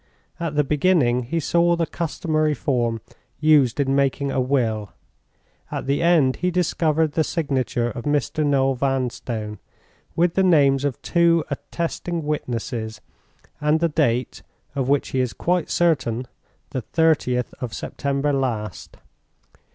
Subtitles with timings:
[0.39, 3.01] At the beginning he saw the customary form
[3.39, 4.93] used in making a will;
[5.69, 8.43] at the end he discovered the signature of Mr.
[8.43, 9.59] Noel Vanstone,
[10.15, 12.99] with the names of two attesting witnesses,
[13.59, 14.41] and the date
[14.73, 18.97] (of which he is quite certain)—_the thirtieth of September last.